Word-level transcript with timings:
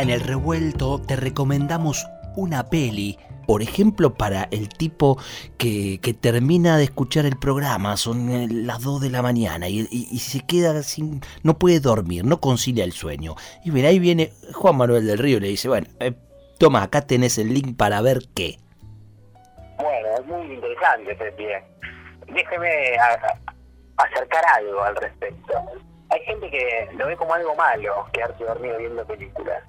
En 0.00 0.10
el 0.10 0.20
revuelto 0.20 1.00
te 1.00 1.16
recomendamos 1.16 2.06
una 2.36 2.68
peli. 2.68 3.18
Por 3.46 3.62
ejemplo, 3.62 4.14
para 4.14 4.48
el 4.50 4.68
tipo 4.68 5.18
que, 5.56 5.98
termina 6.20 6.76
de 6.76 6.84
escuchar 6.84 7.26
el 7.26 7.38
programa, 7.38 7.96
son 7.96 8.28
eh, 8.30 8.48
las 8.50 8.82
2 8.82 9.02
de 9.02 9.10
la 9.10 9.22
mañana 9.22 9.68
y, 9.68 9.86
se 10.18 10.40
queda 10.40 10.82
sin. 10.82 11.20
no 11.42 11.58
puede 11.58 11.80
dormir, 11.80 12.24
no 12.24 12.40
concilia 12.40 12.84
el 12.84 12.92
sueño. 12.92 13.34
Y 13.64 13.70
mira, 13.70 13.88
ahí 13.88 13.98
viene 13.98 14.32
Juan 14.52 14.76
Manuel 14.76 15.06
del 15.06 15.18
Río 15.18 15.38
y 15.38 15.40
le 15.40 15.48
dice: 15.48 15.68
Bueno, 15.68 15.86
eh, 16.00 16.12
toma, 16.58 16.82
acá 16.82 17.02
tenés 17.02 17.38
el 17.38 17.54
link 17.54 17.76
para 17.76 18.00
ver 18.00 18.24
qué. 18.34 18.58
Bueno, 19.78 20.08
es 20.18 20.26
muy 20.26 20.54
interesante 20.54 21.12
ese 21.12 21.32
pie. 21.32 21.62
Déjeme 22.26 22.68
acercar 23.96 24.44
algo 24.56 24.82
al 24.82 24.96
respecto. 24.96 25.54
Hay 26.10 26.20
gente 26.24 26.50
que 26.50 26.88
lo 26.96 27.06
ve 27.06 27.16
como 27.16 27.32
algo 27.34 27.54
malo 27.54 28.06
quedarse 28.12 28.44
dormido 28.44 28.78
viendo 28.78 29.06
películas. 29.06 29.62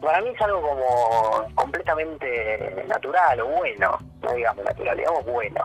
Para 0.00 0.20
mí 0.22 0.30
es 0.30 0.40
algo 0.40 0.62
como 0.62 1.54
completamente 1.54 2.84
natural 2.88 3.40
o 3.40 3.46
bueno, 3.48 3.98
no 4.22 4.32
digamos 4.32 4.64
natural, 4.64 4.96
digamos 4.96 5.24
bueno. 5.26 5.60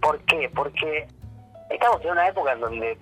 ¿Por 0.00 0.18
qué? 0.24 0.50
Porque 0.54 1.06
estamos 1.68 2.04
en 2.04 2.10
una 2.10 2.28
época 2.28 2.52
en 2.52 2.60
donde 2.60 2.98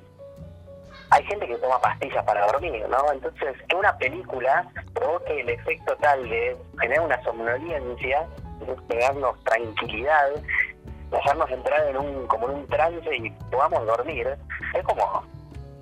hay 1.11 1.25
gente 1.25 1.47
que 1.47 1.57
toma 1.57 1.81
pastillas 1.81 2.25
para 2.25 2.47
dormir, 2.47 2.87
¿no? 2.89 3.13
Entonces, 3.13 3.57
que 3.69 3.77
una 3.77 3.97
película 3.97 4.69
provoque 4.95 5.41
el 5.41 5.49
efecto 5.49 5.97
tal 5.97 6.29
de 6.29 6.57
generar 6.81 7.07
una 7.07 7.23
somnolencia, 7.23 8.27
de 8.89 8.99
darnos 8.99 9.43
tranquilidad, 9.45 10.31
de 11.11 11.17
hacernos 11.17 11.51
entrar 11.51 11.89
en 11.89 11.97
un, 11.97 12.27
como 12.27 12.49
en 12.51 12.57
un 12.57 12.67
trance 12.67 13.17
y 13.17 13.31
podamos 13.51 13.87
dormir, 13.87 14.37
es 14.75 14.85
como 14.85 15.25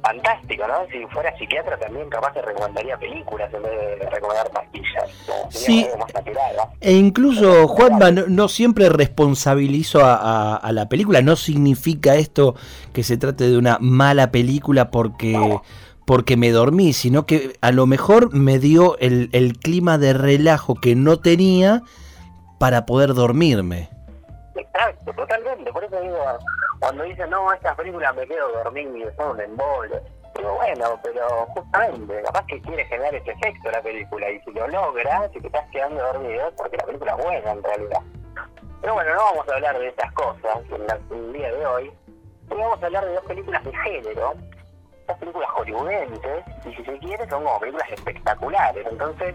fantástico, 0.06 0.64
¿no? 0.66 0.74
Si 0.90 1.04
fuera 1.12 1.36
psiquiatra 1.36 1.76
también 1.78 2.08
capaz 2.08 2.32
que 2.32 2.42
recomendaría 2.42 2.96
películas 2.96 3.52
en 3.52 3.62
vez 3.62 3.98
de 4.00 4.10
recomendar 4.10 4.50
pastillas. 4.50 5.10
Sí. 5.50 5.84
algo 5.84 5.98
más 5.98 6.14
natural, 6.14 6.56
¿no? 6.56 6.70
E 6.80 6.92
incluso 6.92 7.66
Juanma 7.68 8.10
no, 8.10 8.22
no 8.28 8.48
siempre 8.48 8.88
responsabilizo 8.88 10.04
a, 10.04 10.14
a- 10.14 10.56
a 10.56 10.72
la 10.72 10.88
película. 10.88 11.22
No 11.22 11.36
significa 11.36 12.14
esto 12.16 12.54
que 12.92 13.02
se 13.02 13.16
trate 13.16 13.48
de 13.48 13.58
una 13.58 13.78
mala 13.80 14.30
película 14.30 14.90
porque, 14.90 15.58
porque 16.06 16.36
me 16.36 16.50
dormí, 16.50 16.92
sino 16.92 17.26
que 17.26 17.56
a 17.60 17.72
lo 17.72 17.86
mejor 17.86 18.32
me 18.34 18.58
dio 18.58 18.96
el, 18.98 19.28
el 19.32 19.58
clima 19.58 19.98
de 19.98 20.12
relajo 20.12 20.74
que 20.76 20.94
no 20.94 21.18
tenía 21.18 21.82
para 22.58 22.86
poder 22.86 23.14
dormirme. 23.14 23.90
Exacto, 24.56 25.12
totalmente. 25.12 25.72
Por 25.72 25.84
eso 25.84 26.00
digo, 26.00 26.18
cuando 26.80 27.04
dicen, 27.04 27.30
no, 27.30 27.52
estas 27.52 27.76
películas 27.76 28.14
me 28.14 28.26
quedo 28.26 28.48
dormido, 28.52 29.10
son 29.16 29.30
un 29.30 29.40
embole. 29.40 30.00
Digo, 30.36 30.54
bueno, 30.54 31.00
pero 31.02 31.46
justamente, 31.46 32.22
capaz 32.22 32.46
que 32.46 32.60
quiere 32.60 32.84
generar 32.86 33.14
ese 33.14 33.30
efecto 33.30 33.70
la 33.70 33.82
película. 33.82 34.30
Y 34.30 34.40
si 34.40 34.52
lo 34.52 34.68
logra, 34.68 35.28
si 35.32 35.40
te 35.40 35.46
estás 35.46 35.68
quedando 35.70 36.02
dormido, 36.02 36.48
es 36.48 36.54
porque 36.54 36.76
la 36.76 36.84
película 36.84 37.16
es 37.16 37.24
buena 37.24 37.50
en 37.52 37.62
realidad. 37.62 38.00
Pero 38.80 38.94
bueno, 38.94 39.14
no 39.14 39.20
vamos 39.20 39.48
a 39.48 39.54
hablar 39.54 39.78
de 39.78 39.88
estas 39.88 40.12
cosas 40.12 40.58
en 40.70 41.16
el 41.18 41.32
día 41.32 41.52
de 41.52 41.66
hoy. 41.66 41.92
Hoy 42.50 42.58
vamos 42.58 42.82
a 42.82 42.86
hablar 42.86 43.04
de 43.04 43.14
dos 43.14 43.24
películas 43.24 43.64
de 43.64 43.72
género, 43.72 44.34
dos 45.08 45.18
películas 45.18 45.50
hollywoodenses, 45.50 46.44
y 46.64 46.74
si 46.74 46.84
se 46.84 46.98
quiere, 46.98 47.28
son 47.28 47.44
como 47.44 47.58
películas 47.58 47.90
espectaculares. 47.90 48.86
Entonces, 48.86 49.34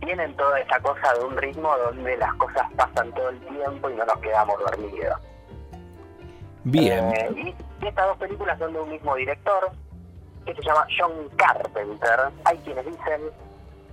tienen 0.00 0.36
toda 0.36 0.60
esa 0.60 0.80
cosa 0.80 1.12
de 1.14 1.24
un 1.24 1.36
ritmo 1.36 1.76
donde 1.76 2.16
las 2.16 2.32
cosas 2.34 2.66
pasan 2.76 3.12
todo 3.12 3.28
el 3.30 3.40
tiempo 3.40 3.90
y 3.90 3.94
no 3.94 4.04
nos 4.04 4.18
quedamos 4.18 4.58
dormidos. 4.60 5.18
Bien. 6.64 7.12
Eh, 7.14 7.30
y, 7.36 7.86
estas 7.86 8.06
dos 8.08 8.18
películas 8.18 8.58
son 8.58 8.72
de 8.72 8.80
un 8.80 8.90
mismo 8.90 9.14
director, 9.14 9.70
que 10.44 10.54
se 10.54 10.62
llama 10.62 10.86
John 10.98 11.28
Carpenter. 11.36 12.20
Hay 12.44 12.58
quienes 12.58 12.84
dicen, 12.84 13.20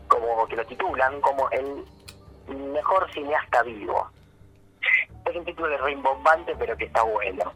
como 0.07 0.47
que 0.47 0.55
lo 0.55 0.65
titulan, 0.65 1.21
como 1.21 1.49
el 1.51 1.85
mejor 2.71 3.11
cineasta 3.13 3.63
vivo. 3.63 4.07
Es 5.25 5.35
un 5.35 5.45
título 5.45 5.77
rimbombante, 5.85 6.55
pero 6.57 6.75
que 6.77 6.85
está 6.85 7.03
bueno. 7.03 7.53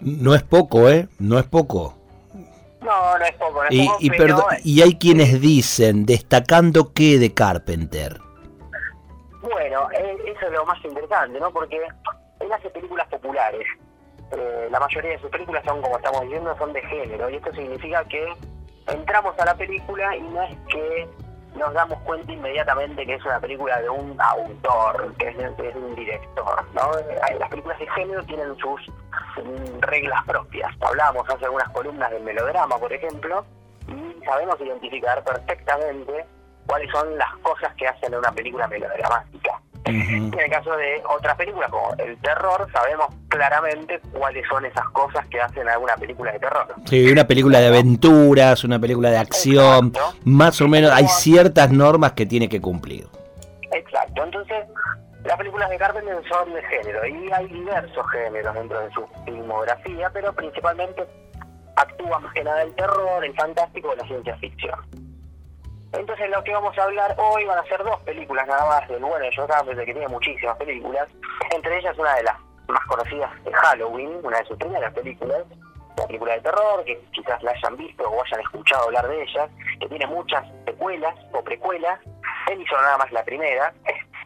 No 0.00 0.34
es 0.34 0.42
poco, 0.42 0.88
¿eh? 0.88 1.08
No 1.18 1.38
es 1.38 1.44
poco. 1.44 2.01
No, 2.82 3.18
no 3.18 3.24
es 3.24 3.32
poco, 3.32 3.62
no 3.62 3.68
es 3.68 3.74
Y, 3.74 3.86
poco, 3.86 3.98
y, 4.00 4.10
pero 4.10 4.36
perdo- 4.36 4.46
y 4.64 4.82
hay 4.82 4.98
quienes 4.98 5.40
dicen, 5.40 6.04
destacando 6.06 6.92
qué 6.92 7.18
de 7.18 7.32
Carpenter. 7.32 8.18
Bueno, 9.40 9.88
eh, 9.92 10.16
eso 10.26 10.46
es 10.46 10.52
lo 10.52 10.64
más 10.66 10.84
interesante, 10.84 11.38
¿no? 11.40 11.50
Porque 11.52 11.76
él 12.40 12.52
hace 12.52 12.70
películas 12.70 13.06
populares. 13.08 13.66
Eh, 14.32 14.68
la 14.70 14.80
mayoría 14.80 15.10
de 15.12 15.18
sus 15.20 15.30
películas 15.30 15.62
son, 15.64 15.82
como 15.82 15.96
estamos 15.96 16.22
diciendo, 16.22 16.54
son 16.58 16.72
de 16.72 16.80
género. 16.82 17.28
Y 17.28 17.36
esto 17.36 17.52
significa 17.52 18.04
que 18.04 18.26
entramos 18.88 19.38
a 19.38 19.44
la 19.44 19.54
película 19.54 20.16
y 20.16 20.22
no 20.22 20.42
es 20.42 20.56
que 20.68 21.08
nos 21.56 21.72
damos 21.74 21.98
cuenta 22.00 22.32
inmediatamente 22.32 23.06
que 23.06 23.14
es 23.14 23.24
una 23.24 23.40
película 23.40 23.80
de 23.80 23.88
un 23.88 24.20
autor, 24.20 25.14
que 25.18 25.28
es 25.28 25.36
de, 25.36 25.50
de 25.50 25.78
un 25.78 25.94
director, 25.94 26.64
¿no? 26.74 26.98
Eh, 26.98 27.36
Las 27.38 27.48
películas 27.50 27.78
de 27.78 27.86
género 27.90 28.22
tienen 28.24 28.56
sus 28.56 28.80
mm, 28.88 29.80
reglas 29.80 30.24
propias. 30.26 30.72
Hablábamos 30.80 31.28
hace 31.28 31.44
algunas 31.44 31.68
columnas 31.70 32.10
del 32.10 32.22
melodrama, 32.22 32.78
por 32.78 32.92
ejemplo, 32.92 33.44
y 33.88 34.24
sabemos 34.24 34.60
identificar 34.60 35.22
perfectamente 35.24 36.24
cuáles 36.66 36.90
son 36.90 37.16
las 37.18 37.34
cosas 37.38 37.74
que 37.74 37.86
hacen 37.86 38.14
una 38.14 38.32
película 38.32 38.66
melodramática. 38.68 39.60
Y 39.84 40.14
en 40.14 40.38
el 40.38 40.50
caso 40.50 40.76
de 40.76 41.02
otras 41.08 41.36
películas 41.36 41.68
como 41.70 41.92
el 41.98 42.16
terror, 42.20 42.68
sabemos 42.72 43.08
claramente 43.32 43.98
cuáles 44.12 44.46
son 44.46 44.66
esas 44.66 44.86
cosas 44.90 45.26
que 45.28 45.40
hacen 45.40 45.66
a 45.66 45.78
una 45.78 45.94
película 45.96 46.30
de 46.32 46.38
terror. 46.38 46.66
Sí, 46.84 47.10
una 47.10 47.26
película 47.26 47.60
de 47.60 47.68
aventuras, 47.68 48.62
una 48.62 48.78
película 48.78 49.10
de 49.10 49.16
acción, 49.16 49.86
Exacto. 49.86 50.18
más 50.24 50.60
o 50.60 50.68
menos 50.68 50.90
hay 50.92 51.08
ciertas 51.08 51.70
normas 51.70 52.12
que 52.12 52.26
tiene 52.26 52.46
que 52.50 52.60
cumplir. 52.60 53.06
Exacto, 53.72 54.22
entonces 54.22 54.66
las 55.24 55.38
películas 55.38 55.70
de 55.70 55.78
Carpenter 55.78 56.14
son 56.28 56.52
de 56.52 56.62
género 56.64 57.06
y 57.06 57.32
hay 57.32 57.46
diversos 57.48 58.04
géneros 58.10 58.54
dentro 58.54 58.80
de 58.80 58.90
su 58.90 59.08
filmografía, 59.24 60.10
pero 60.12 60.34
principalmente 60.34 61.06
actúa 61.76 62.18
más 62.18 62.34
que 62.34 62.44
nada 62.44 62.62
el 62.62 62.74
terror, 62.74 63.24
el 63.24 63.34
fantástico 63.34 63.94
y 63.94 63.96
la 63.96 64.06
ciencia 64.08 64.36
ficción. 64.36 64.78
Entonces 65.92 66.28
lo 66.30 66.42
que 66.44 66.52
vamos 66.52 66.76
a 66.76 66.84
hablar 66.84 67.14
hoy 67.18 67.44
van 67.44 67.58
a 67.58 67.64
ser 67.64 67.82
dos 67.82 68.00
películas 68.02 68.46
nada 68.46 68.66
más 68.66 68.88
del 68.88 69.00
bueno 69.00 69.24
de 69.24 69.30
John 69.34 69.46
Carpenter, 69.46 69.84
que 69.84 69.92
tiene 69.92 70.08
muchísimas 70.08 70.56
películas, 70.56 71.08
entre 71.54 71.78
ellas 71.78 71.96
una 71.98 72.14
de 72.14 72.22
las 72.24 72.31
más 72.68 72.84
conocidas 72.86 73.30
de 73.44 73.52
Halloween, 73.52 74.20
una 74.22 74.38
de 74.38 74.44
sus 74.44 74.56
primeras 74.56 74.92
películas, 74.94 75.44
una 75.96 76.06
película 76.06 76.34
de 76.34 76.40
terror, 76.40 76.84
que 76.84 77.00
quizás 77.12 77.42
la 77.42 77.52
hayan 77.52 77.76
visto 77.76 78.08
o 78.08 78.22
hayan 78.22 78.40
escuchado 78.40 78.84
hablar 78.84 79.08
de 79.08 79.22
ella, 79.22 79.48
que 79.80 79.88
tiene 79.88 80.06
muchas 80.06 80.44
secuelas 80.64 81.14
o 81.32 81.42
precuelas, 81.42 82.00
él 82.50 82.60
hizo 82.60 82.74
nada 82.76 82.98
más 82.98 83.12
la 83.12 83.24
primera, 83.24 83.72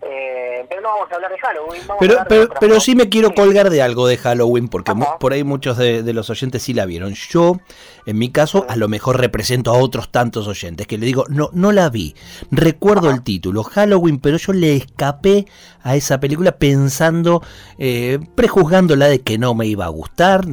eh, 0.03 0.65
pero 0.69 0.83
no 0.83 0.89
vamos 0.89 1.11
a 1.11 1.15
hablar 1.15 1.31
de 1.31 1.39
Halloween, 1.39 1.83
vamos 1.87 1.97
a 1.97 2.01
Pero, 2.01 2.12
hablar 2.12 2.29
de 2.29 2.47
pero, 2.49 2.61
pero 2.61 2.81
sí 2.81 2.95
me 2.95 3.09
quiero 3.09 3.34
colgar 3.34 3.71
de 3.71 3.83
algo 3.83 4.07
de 4.07 4.17
Halloween, 4.19 4.69
porque 4.69 4.93
Ajá. 4.93 5.19
por 5.19 5.33
ahí 5.33 5.43
muchos 5.43 5.79
de, 5.79 6.03
de 6.03 6.12
los 6.12 6.29
oyentes 6.31 6.62
sí 6.62 6.75
la 6.75 6.84
vieron. 6.84 7.15
Yo, 7.15 7.59
en 8.05 8.19
mi 8.19 8.31
caso, 8.31 8.67
a 8.69 8.77
lo 8.77 8.89
mejor 8.89 9.19
represento 9.21 9.71
a 9.71 9.79
otros 9.79 10.11
tantos 10.11 10.47
oyentes 10.49 10.87
que 10.87 10.99
le 10.99 11.07
digo, 11.07 11.25
no, 11.29 11.51
no 11.53 11.73
la 11.73 11.89
vi. 11.89 12.15
Recuerdo 12.51 13.11
el 13.11 13.23
título, 13.23 13.65
Halloween, 13.65 14.19
pero 14.19 14.37
yo 14.37 14.53
le 14.53 14.77
escapé 14.77 15.47
a 15.83 15.97
esa 15.97 16.21
película 16.21 16.59
pensando, 16.59 17.42
eh, 17.78 18.19
prejuzgándola 18.34 19.07
de 19.09 19.21
que 19.21 19.39
no 19.39 19.54
me 19.54 19.66
iba 19.66 19.87
a 19.87 19.89
gustar. 19.89 20.47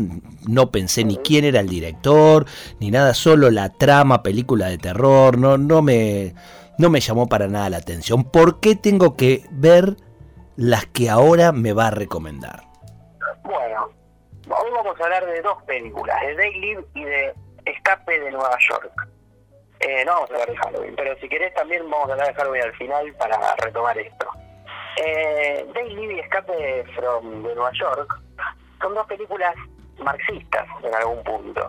No 0.48 0.72
pensé 0.72 1.04
ni 1.04 1.18
quién 1.18 1.46
era 1.46 1.60
el 1.60 1.70
director, 1.70 2.46
ni 2.80 2.92
nada, 2.92 3.14
solo 3.14 3.50
la 3.52 3.70
trama, 3.70 4.24
película 4.24 4.68
de 4.68 4.78
terror, 4.78 5.38
no, 5.38 5.58
no 5.58 5.82
me... 5.82 6.34
No 6.78 6.90
me 6.90 7.00
llamó 7.00 7.28
para 7.28 7.48
nada 7.48 7.70
la 7.70 7.78
atención. 7.78 8.24
¿Por 8.24 8.60
qué 8.60 8.76
tengo 8.76 9.16
que 9.16 9.44
ver 9.52 9.96
las 10.56 10.86
que 10.88 11.10
ahora 11.10 11.52
me 11.52 11.74
va 11.74 11.88
a 11.88 11.92
recomendar? 11.92 12.64
Bueno, 13.44 13.90
hoy 14.50 14.72
vamos 14.72 15.00
a 15.00 15.04
hablar 15.04 15.26
de 15.26 15.42
dos 15.42 15.62
películas, 15.64 16.20
de 16.22 16.36
Day 16.36 16.60
Live 16.60 16.86
y 16.96 17.04
de 17.04 17.34
Escape 17.66 18.20
de 18.20 18.32
Nueva 18.32 18.58
York. 18.70 18.92
Eh, 19.80 20.04
no 20.06 20.14
vamos 20.14 20.32
a 20.32 20.34
hablar 20.34 20.50
de 20.50 20.58
Halloween, 20.58 20.96
pero 20.96 21.16
si 21.20 21.28
querés 21.28 21.54
también 21.54 21.90
vamos 21.90 22.10
a 22.10 22.14
hablar 22.14 22.28
de 22.28 22.34
Halloween 22.34 22.64
al 22.64 22.74
final 22.74 23.14
para 23.16 23.56
retomar 23.58 23.98
esto. 23.98 24.28
Eh, 25.06 25.66
Day 25.74 25.96
Live 25.96 26.16
y 26.16 26.20
Escape 26.20 26.86
from 26.96 27.44
de 27.44 27.56
Nueva 27.56 27.72
York 27.74 28.08
son 28.82 28.94
dos 28.94 29.06
películas 29.08 29.54
marxistas 30.00 30.66
en 30.84 30.94
algún 30.94 31.24
punto, 31.24 31.68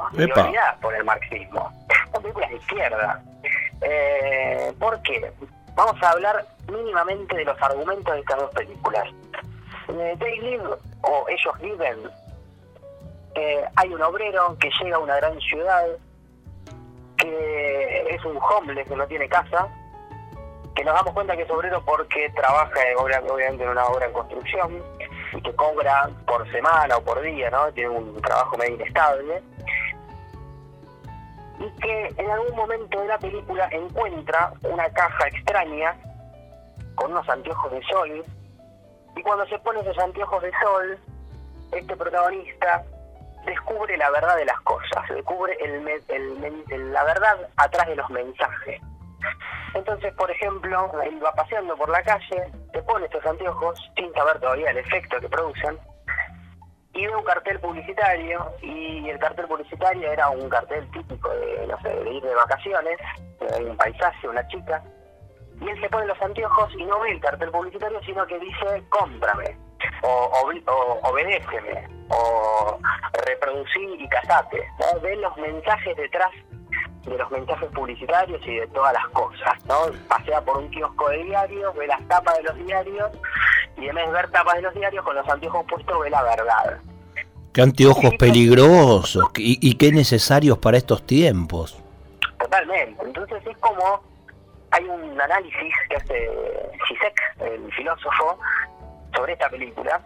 por 0.80 0.94
el 0.94 1.04
marxismo. 1.04 1.72
Son 2.12 2.22
películas 2.22 2.50
de 2.50 2.56
izquierda. 2.56 3.22
Eh, 3.84 4.72
¿Por 4.78 5.00
qué? 5.02 5.32
vamos 5.74 6.00
a 6.02 6.10
hablar 6.10 6.46
mínimamente 6.70 7.36
de 7.36 7.44
los 7.44 7.60
argumentos 7.60 8.14
de 8.14 8.20
estas 8.20 8.38
dos 8.38 8.50
películas. 8.50 9.08
En 9.88 10.18
They 10.18 10.60
o 11.02 11.26
Ellos 11.28 11.58
Viven, 11.60 11.98
eh, 13.34 13.64
hay 13.76 13.92
un 13.92 14.02
obrero 14.02 14.56
que 14.58 14.70
llega 14.80 14.96
a 14.96 15.00
una 15.00 15.16
gran 15.16 15.38
ciudad, 15.40 15.84
que 17.16 18.06
es 18.10 18.24
un 18.24 18.38
homeless 18.38 18.88
que 18.88 18.96
no 18.96 19.06
tiene 19.06 19.28
casa, 19.28 19.68
que 20.74 20.84
nos 20.84 20.94
damos 20.94 21.12
cuenta 21.12 21.36
que 21.36 21.42
es 21.42 21.50
obrero 21.50 21.82
porque 21.84 22.30
trabaja 22.30 22.80
obviamente 22.96 23.64
en 23.64 23.70
una 23.70 23.86
obra 23.86 24.06
en 24.06 24.12
construcción 24.12 24.82
y 25.32 25.40
que 25.42 25.54
cobra 25.54 26.08
por 26.26 26.50
semana 26.50 26.96
o 26.96 27.02
por 27.02 27.20
día, 27.20 27.50
¿no? 27.50 27.72
Tiene 27.72 27.90
un 27.90 28.20
trabajo 28.22 28.56
medio 28.56 28.76
inestable 28.76 29.42
y 31.64 31.80
que 31.80 32.14
en 32.18 32.30
algún 32.30 32.56
momento 32.56 33.00
de 33.00 33.08
la 33.08 33.18
película 33.18 33.68
encuentra 33.70 34.52
una 34.62 34.88
caja 34.90 35.28
extraña 35.28 35.96
con 36.94 37.10
unos 37.12 37.28
anteojos 37.28 37.72
de 37.72 37.82
sol 37.84 38.24
y 39.16 39.22
cuando 39.22 39.46
se 39.46 39.58
pone 39.60 39.80
esos 39.80 39.98
anteojos 39.98 40.42
de 40.42 40.52
sol 40.62 40.98
este 41.72 41.96
protagonista 41.96 42.84
descubre 43.46 43.96
la 43.96 44.10
verdad 44.10 44.36
de 44.36 44.44
las 44.44 44.60
cosas, 44.60 45.08
descubre 45.08 45.56
el, 45.60 46.92
la 46.92 47.04
verdad 47.04 47.48
atrás 47.56 47.86
de 47.88 47.96
los 47.96 48.08
mensajes. 48.10 48.80
Entonces, 49.74 50.14
por 50.14 50.30
ejemplo, 50.30 50.90
él 51.02 51.22
va 51.24 51.32
paseando 51.32 51.76
por 51.76 51.88
la 51.88 52.02
calle, 52.02 52.50
se 52.72 52.82
pone 52.82 53.06
estos 53.06 53.24
anteojos 53.26 53.78
sin 53.96 54.12
saber 54.12 54.38
todavía 54.38 54.70
el 54.70 54.78
efecto 54.78 55.18
que 55.20 55.28
producen 55.28 55.78
y 56.94 57.06
ve 57.06 57.16
un 57.16 57.24
cartel 57.24 57.58
publicitario 57.60 58.52
y 58.62 59.08
el 59.08 59.18
cartel 59.18 59.46
publicitario 59.46 60.12
era 60.12 60.28
un 60.30 60.48
cartel 60.48 60.88
típico 60.92 61.28
de, 61.30 61.66
no 61.66 61.80
sé, 61.80 61.88
de 61.88 62.12
ir 62.12 62.22
de 62.22 62.34
vacaciones, 62.34 62.98
hay 63.54 63.64
un 63.64 63.76
paisaje, 63.76 64.28
una 64.28 64.46
chica, 64.48 64.82
y 65.60 65.68
él 65.68 65.80
se 65.80 65.88
pone 65.88 66.06
los 66.06 66.20
anteojos 66.22 66.72
y 66.78 66.84
no 66.84 67.00
ve 67.00 67.12
el 67.12 67.20
cartel 67.20 67.50
publicitario, 67.50 68.00
sino 68.04 68.26
que 68.26 68.38
dice 68.38 68.82
cómprame, 68.90 69.56
o, 70.02 70.30
o, 70.66 71.10
obedéceme, 71.10 71.88
o 72.10 72.78
reproducí 73.26 73.96
y 73.98 74.08
casate. 74.08 74.62
Ve 75.02 75.16
los 75.16 75.36
mensajes 75.36 75.96
detrás 75.96 76.30
de 77.04 77.18
los 77.18 77.30
mensajes 77.30 77.68
publicitarios 77.70 78.40
y 78.46 78.56
de 78.56 78.66
todas 78.68 78.92
las 78.92 79.06
cosas, 79.08 79.64
¿no? 79.66 79.76
Pasea 80.08 80.40
por 80.40 80.58
un 80.58 80.70
kiosco 80.70 81.08
de 81.10 81.24
diarios, 81.24 81.74
ve 81.76 81.86
las 81.86 82.06
tapas 82.08 82.36
de 82.38 82.42
los 82.44 82.56
diarios 82.66 83.10
y 83.76 83.88
en 83.88 83.94
vez 83.94 84.06
de 84.06 84.12
ver 84.12 84.30
tapas 84.30 84.54
de 84.56 84.62
los 84.62 84.74
diarios 84.74 85.04
con 85.04 85.14
los 85.14 85.28
anteojos 85.28 85.64
puestos 85.68 86.00
ve 86.00 86.10
la 86.10 86.22
verdad. 86.22 86.80
Qué 87.52 87.62
anteojos 87.62 88.14
peligrosos 88.18 89.30
y, 89.36 89.74
qué 89.76 89.92
necesarios 89.92 90.58
para 90.58 90.76
estos 90.76 91.06
tiempos. 91.06 91.80
Totalmente. 92.38 93.04
Entonces 93.04 93.46
es 93.46 93.56
como 93.58 94.02
hay 94.70 94.84
un 94.84 95.20
análisis 95.20 95.72
que 95.88 95.96
hace 95.96 96.30
Zizek, 96.88 97.20
el 97.40 97.72
filósofo, 97.74 98.38
sobre 99.14 99.34
esta 99.34 99.48
película, 99.48 100.04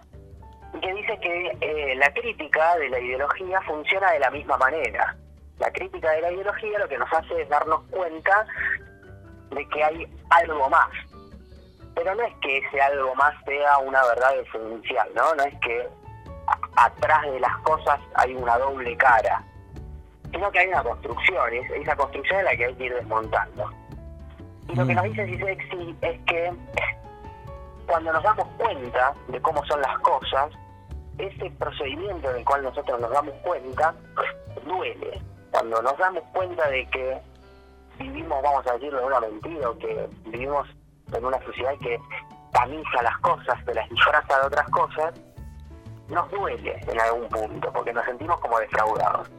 y 0.74 0.80
que 0.80 0.92
dice 0.92 1.18
que 1.20 1.56
eh, 1.62 1.94
la 1.96 2.12
crítica 2.12 2.76
de 2.76 2.90
la 2.90 3.00
ideología 3.00 3.62
funciona 3.62 4.10
de 4.10 4.18
la 4.18 4.30
misma 4.30 4.58
manera. 4.58 5.16
La 5.58 5.72
crítica 5.72 6.10
de 6.12 6.20
la 6.22 6.32
ideología 6.32 6.78
lo 6.78 6.88
que 6.88 6.98
nos 6.98 7.12
hace 7.12 7.42
es 7.42 7.48
darnos 7.48 7.82
cuenta 7.90 8.46
de 9.50 9.68
que 9.68 9.82
hay 9.82 10.06
algo 10.30 10.68
más, 10.68 10.90
pero 11.94 12.14
no 12.14 12.22
es 12.22 12.34
que 12.42 12.58
ese 12.58 12.80
algo 12.80 13.14
más 13.16 13.34
sea 13.44 13.78
una 13.78 14.02
verdad 14.04 14.38
esencial, 14.38 15.08
¿no? 15.14 15.34
No 15.34 15.42
es 15.42 15.54
que 15.60 15.88
atrás 16.76 17.22
de 17.22 17.40
las 17.40 17.56
cosas 17.58 17.98
hay 18.14 18.34
una 18.34 18.56
doble 18.58 18.96
cara, 18.96 19.42
sino 20.30 20.50
que 20.52 20.60
hay 20.60 20.68
una 20.68 20.82
construcción, 20.82 21.54
y 21.54 21.58
esa 21.80 21.96
construcción 21.96 22.38
es 22.38 22.44
la 22.44 22.56
que 22.56 22.64
hay 22.66 22.74
que 22.74 22.84
ir 22.84 22.94
desmontando. 22.94 23.70
Y 24.68 24.76
lo 24.76 24.86
que 24.86 24.94
nos 24.94 25.04
dice 25.04 25.26
Sisexi 25.26 25.96
es 26.02 26.20
que 26.26 26.52
cuando 27.86 28.12
nos 28.12 28.22
damos 28.22 28.46
cuenta 28.58 29.14
de 29.28 29.40
cómo 29.40 29.64
son 29.64 29.80
las 29.80 29.98
cosas, 30.00 30.52
ese 31.16 31.50
procedimiento 31.58 32.30
en 32.30 32.36
el 32.36 32.44
cual 32.44 32.62
nosotros 32.62 33.00
nos 33.00 33.10
damos 33.10 33.34
cuenta 33.42 33.94
duele. 34.64 35.20
Cuando 35.50 35.82
nos 35.82 35.96
damos 35.98 36.22
cuenta 36.32 36.68
de 36.68 36.86
que 36.90 37.18
vivimos, 37.98 38.42
vamos 38.42 38.66
a 38.66 38.74
decirlo, 38.74 39.00
en 39.00 39.06
una 39.06 39.20
mentira, 39.20 39.68
que 39.80 40.08
vivimos 40.26 40.68
en 41.12 41.24
una 41.24 41.42
sociedad 41.42 41.72
que 41.80 41.98
camisa 42.52 43.02
las 43.02 43.18
cosas, 43.18 43.64
que 43.64 43.74
las 43.74 43.88
disfraza 43.88 44.40
de 44.40 44.46
otras 44.46 44.68
cosas, 44.70 45.14
nos 46.08 46.30
duele 46.30 46.80
en 46.86 47.00
algún 47.00 47.28
punto, 47.28 47.70
porque 47.72 47.92
nos 47.92 48.04
sentimos 48.04 48.38
como 48.40 48.58
defraudados. 48.58 49.30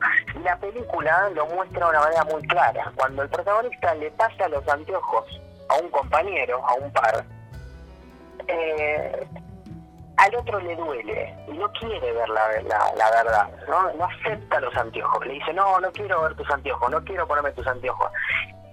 La 0.44 0.56
película 0.58 1.30
lo 1.32 1.46
muestra 1.48 1.86
de 1.86 1.90
una 1.90 2.00
manera 2.02 2.24
muy 2.26 2.42
clara. 2.44 2.92
Cuando 2.96 3.24
el 3.24 3.30
protagonista 3.30 3.96
le 3.96 4.12
pasa 4.12 4.48
los 4.50 4.68
anteojos 4.68 5.42
a 5.70 5.76
un 5.76 5.90
compañero, 5.90 6.64
a 6.68 6.74
un 6.76 6.92
par, 6.92 7.26
eh, 8.48 9.28
al 10.20 10.36
otro 10.36 10.60
le 10.60 10.76
duele 10.76 11.34
y 11.48 11.54
no 11.54 11.72
quiere 11.74 12.12
ver 12.12 12.30
la, 12.30 12.48
la, 12.96 13.12
verdad, 13.12 13.50
¿no? 13.70 13.94
no 13.94 14.06
acepta 14.06 14.60
los 14.60 14.76
anteojos. 14.76 15.26
Le 15.26 15.34
dice, 15.34 15.54
no, 15.54 15.80
no 15.80 15.92
quiero 15.94 16.22
ver 16.22 16.36
tus 16.36 16.50
anteojos, 16.50 16.92
no 16.92 17.04
quiero 17.06 17.26
ponerme 17.26 17.52
tus 17.54 17.66
anteojos 17.66 18.12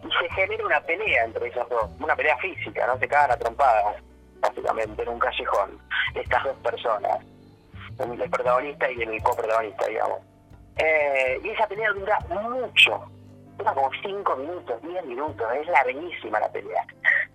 y 0.07 0.09
se 0.11 0.35
genera 0.35 0.65
una 0.65 0.81
pelea 0.81 1.25
entre 1.25 1.49
esos 1.49 1.69
dos, 1.69 1.89
una 2.01 2.15
pelea 2.17 2.37
física, 2.39 2.87
¿no? 2.87 2.99
Se 2.99 3.09
cagan 3.09 3.33
a 3.33 3.37
trompadas, 3.37 3.97
básicamente, 4.41 5.03
en 5.03 5.09
un 5.09 5.19
callejón, 5.19 5.79
estas 6.15 6.45
dos 6.45 6.57
personas, 6.59 7.19
el 7.99 8.31
protagonista 8.31 8.91
y 8.91 9.03
el 9.03 9.23
coprotagonista, 9.23 9.87
digamos. 9.87 10.21
Eh, 10.77 11.41
y 11.43 11.49
esa 11.51 11.67
pelea 11.67 11.91
dura 11.93 12.19
mucho, 12.29 13.11
como 13.57 13.91
5 14.03 14.37
minutos, 14.37 14.83
10 14.83 15.05
minutos, 15.05 15.47
es 15.55 15.67
larguísima 15.69 16.41
la 16.41 16.51
pelea. 16.51 16.87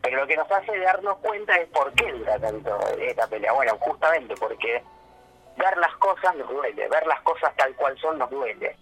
Pero 0.01 0.21
lo 0.21 0.27
que 0.27 0.37
nos 0.37 0.51
hace 0.51 0.77
darnos 0.79 1.17
cuenta 1.17 1.55
es 1.55 1.67
por 1.69 1.91
qué 1.93 2.11
dura 2.11 2.39
tanto 2.39 2.77
esta 2.97 3.27
pelea. 3.27 3.53
Bueno, 3.53 3.77
justamente 3.79 4.35
porque 4.39 4.83
ver 5.57 5.77
las 5.77 5.95
cosas 5.97 6.35
nos 6.35 6.49
duele, 6.49 6.87
ver 6.87 7.07
las 7.07 7.21
cosas 7.21 7.55
tal 7.55 7.75
cual 7.75 7.97
son 7.99 8.17
nos 8.17 8.29
duele 8.29 8.75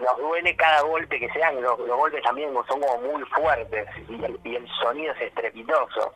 nos 0.00 0.18
duele 0.18 0.56
cada 0.56 0.82
golpe 0.82 1.18
que 1.18 1.30
se 1.30 1.38
dan, 1.38 1.60
los, 1.60 1.78
golpes 1.78 2.22
también 2.22 2.52
son 2.68 2.80
como 2.80 3.00
muy 3.02 3.22
fuertes 3.24 3.86
y 4.08 4.54
el, 4.54 4.68
sonido 4.82 5.12
es 5.14 5.20
estrepitoso. 5.22 6.14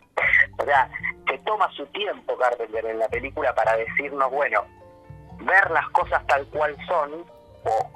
O 0.58 0.64
sea, 0.64 0.90
se 1.28 1.38
toma 1.38 1.70
su 1.72 1.86
tiempo 1.86 2.36
Carpenter 2.36 2.86
en 2.86 2.98
la 2.98 3.08
película 3.08 3.54
para 3.54 3.76
decirnos, 3.76 4.30
bueno, 4.30 4.64
ver 5.40 5.70
las 5.70 5.88
cosas 5.90 6.26
tal 6.26 6.46
cual 6.46 6.76
son 6.86 7.24
o 7.64 7.90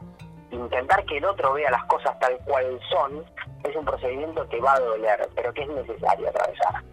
intentar 0.51 1.05
que 1.05 1.19
el 1.19 1.25
otro 1.25 1.53
vea 1.53 1.71
las 1.71 1.85
cosas 1.85 2.19
tal 2.19 2.37
cual 2.45 2.79
son 2.91 3.25
es 3.65 3.77
un 3.77 3.85
procedimiento 3.85 4.49
que 4.49 4.61
va 4.61 4.75
a 4.75 4.81
doler, 4.81 5.29
pero 5.35 5.53
que 5.53 5.63
es 5.63 5.69
necesario 5.69 6.29
atravesar. 6.29 6.85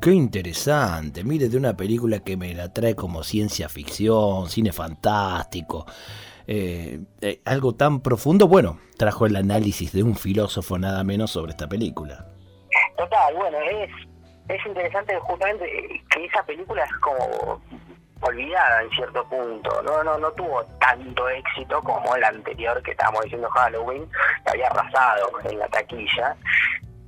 Qué 0.00 0.12
interesante, 0.12 1.24
mire, 1.24 1.48
de 1.48 1.58
una 1.58 1.76
película 1.76 2.20
que 2.20 2.36
me 2.36 2.54
la 2.54 2.72
trae 2.72 2.96
como 2.96 3.22
ciencia 3.22 3.68
ficción, 3.68 4.48
cine 4.48 4.72
fantástico, 4.72 5.84
eh, 6.46 7.00
eh, 7.20 7.42
algo 7.44 7.74
tan 7.74 8.00
profundo, 8.00 8.48
bueno, 8.48 8.78
trajo 8.96 9.26
el 9.26 9.36
análisis 9.36 9.92
de 9.92 10.02
un 10.02 10.16
filósofo 10.16 10.78
nada 10.78 11.04
menos 11.04 11.32
sobre 11.32 11.50
esta 11.50 11.68
película. 11.68 12.26
Total, 12.96 13.34
bueno, 13.34 13.58
es, 13.60 13.90
es 14.48 14.66
interesante 14.66 15.18
justamente 15.20 15.66
que 16.10 16.24
esa 16.24 16.42
película 16.44 16.82
es 16.82 16.92
como 17.02 17.60
olvidada 18.20 18.82
en 18.82 18.90
cierto 18.90 19.24
punto, 19.28 19.82
no 19.82 20.02
no 20.04 20.18
no 20.18 20.30
tuvo 20.32 20.64
tanto 20.78 21.28
éxito 21.28 21.80
como 21.82 22.16
la 22.16 22.28
anterior 22.28 22.82
que 22.82 22.92
estábamos 22.92 23.24
diciendo 23.24 23.48
Halloween, 23.50 24.08
que 24.44 24.50
había 24.50 24.66
arrasado 24.68 25.30
en 25.44 25.58
la 25.58 25.68
taquilla. 25.68 26.36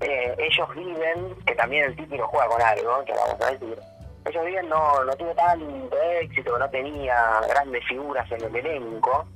Eh, 0.01 0.35
ellos 0.39 0.69
viven, 0.75 1.37
que 1.47 1.55
también 1.55 1.85
el 1.85 1.97
título 1.97 2.27
juega 2.27 2.49
con 2.49 2.61
algo, 2.61 3.05
que 3.05 3.13
vamos 3.13 3.41
a 3.41 3.51
decir, 3.53 3.79
ellos 4.25 4.47
bien 4.47 4.69
no, 4.69 5.05
no 5.05 5.15
tuvo 5.15 5.33
tanto 5.35 5.97
éxito, 6.21 6.59
no 6.59 6.69
tenía 6.71 7.41
grandes 7.49 7.85
figuras 7.87 8.31
en 8.33 8.43
el 8.43 8.57
elenco, 8.57 9.27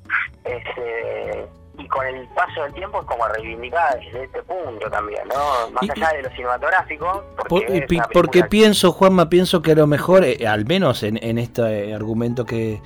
este, 0.45 1.47
y 1.78 1.87
con 1.88 2.06
el 2.06 2.26
paso 2.28 2.62
del 2.62 2.73
tiempo 2.75 3.00
es 3.00 3.06
como 3.06 3.26
reivindicada 3.28 3.97
desde 3.97 4.25
este 4.25 4.42
punto 4.42 4.90
también, 4.90 5.23
¿no? 5.28 5.71
Más 5.71 5.90
allá 5.90 6.16
de 6.16 6.23
lo 6.23 6.30
cinematográfico. 6.30 7.25
Porque, 7.49 7.88
porque 8.12 8.45
pienso, 8.45 8.92
Juanma, 8.92 9.28
pienso 9.28 9.62
que 9.62 9.73
a 9.73 9.75
lo 9.75 9.87
mejor, 9.87 10.25
eh, 10.25 10.47
al 10.47 10.64
menos 10.64 11.02
en, 11.02 11.18
en 11.23 11.38
este 11.38 11.95
argumento 11.95 12.45
que 12.45 12.80